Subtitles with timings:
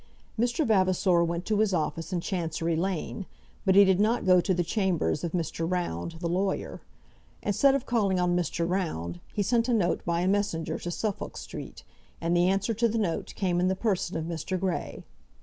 [0.39, 0.65] Mr.
[0.65, 3.27] Vavasor went to his office in Chancery Lane,
[3.65, 5.69] but he did not go to the chambers of Mr.
[5.71, 6.81] Round, the lawyer.
[7.43, 8.67] Instead of calling on Mr.
[8.67, 11.83] Round he sent a note by a messenger to Suffolk Street,
[12.19, 14.59] and the answer to the note came in the person of Mr.
[14.59, 15.03] Grey.